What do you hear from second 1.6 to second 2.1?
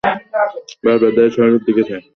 দিকে চায়।